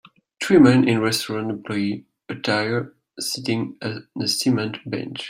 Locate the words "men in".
0.57-0.99